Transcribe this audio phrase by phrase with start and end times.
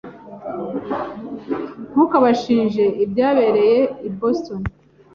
[1.91, 4.61] Ntukabashinje ibyabereye i Boston.